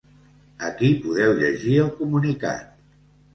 Aquí 0.69 0.89
podeu 1.03 1.33
llegir 1.41 1.77
el 1.83 1.93
comunicat. 2.01 2.67